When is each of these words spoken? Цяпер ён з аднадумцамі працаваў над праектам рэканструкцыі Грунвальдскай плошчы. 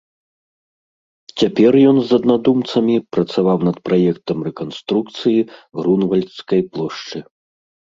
Цяпер 1.41 1.73
ён 1.89 1.97
з 2.11 2.19
аднадумцамі 2.21 2.95
працаваў 3.17 3.57
над 3.69 3.77
праектам 3.91 4.37
рэканструкцыі 4.49 5.39
Грунвальдскай 5.79 6.61
плошчы. 6.75 7.17